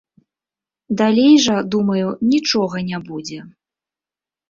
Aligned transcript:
Далей 1.01 1.35
жа, 1.45 1.57
думаю, 1.77 2.07
нічога 2.35 2.77
не 2.91 3.05
будзе. 3.11 3.39